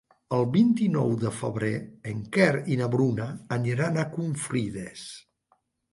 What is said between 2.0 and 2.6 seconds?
en Quer